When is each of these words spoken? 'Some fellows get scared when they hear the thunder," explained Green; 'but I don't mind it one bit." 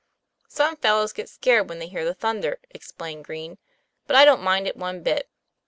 'Some 0.47 0.77
fellows 0.77 1.13
get 1.13 1.29
scared 1.29 1.69
when 1.69 1.77
they 1.77 1.87
hear 1.87 2.03
the 2.05 2.15
thunder," 2.15 2.57
explained 2.71 3.23
Green; 3.23 3.59
'but 4.07 4.15
I 4.15 4.25
don't 4.25 4.41
mind 4.41 4.67
it 4.67 4.75
one 4.75 5.03
bit." 5.03 5.29